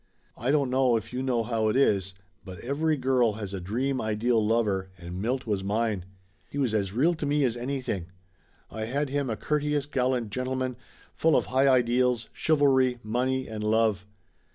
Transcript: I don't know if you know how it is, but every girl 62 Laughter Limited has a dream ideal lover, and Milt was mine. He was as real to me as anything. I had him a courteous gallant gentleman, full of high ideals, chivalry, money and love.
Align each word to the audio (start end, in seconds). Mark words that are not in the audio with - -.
I 0.35 0.49
don't 0.49 0.71
know 0.71 0.95
if 0.97 1.13
you 1.13 1.21
know 1.21 1.43
how 1.43 1.69
it 1.69 1.75
is, 1.75 2.15
but 2.43 2.57
every 2.61 2.97
girl 2.97 3.33
62 3.33 3.33
Laughter 3.33 3.35
Limited 3.35 3.39
has 3.39 3.53
a 3.53 3.67
dream 3.67 4.01
ideal 4.01 4.47
lover, 4.47 4.89
and 4.97 5.21
Milt 5.21 5.45
was 5.45 5.63
mine. 5.63 6.05
He 6.49 6.57
was 6.57 6.73
as 6.73 6.91
real 6.91 7.13
to 7.13 7.25
me 7.27 7.43
as 7.43 7.55
anything. 7.55 8.07
I 8.71 8.85
had 8.85 9.11
him 9.11 9.29
a 9.29 9.37
courteous 9.37 9.85
gallant 9.85 10.31
gentleman, 10.31 10.75
full 11.13 11.35
of 11.35 11.45
high 11.45 11.67
ideals, 11.67 12.29
chivalry, 12.33 12.97
money 13.03 13.47
and 13.47 13.63
love. 13.63 14.07